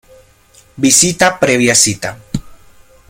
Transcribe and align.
Visita 0.85 1.29
previa 1.43 1.75
cita. 1.77 2.17